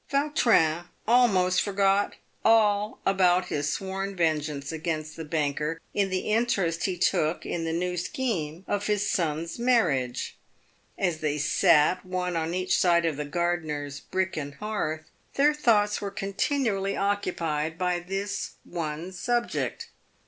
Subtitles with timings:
[0.09, 5.77] Vautrin almost forgot all about his sworn vengeance against the PAYED WITH GOLD.
[5.77, 9.83] 357 banker in the interest he took in the new scheme of his son's mar
[9.89, 10.31] riage.
[10.97, 15.03] As they sat one on each side of the gardener's bricken hearth,
[15.35, 19.89] their thoughts were continually occupied by this one subject.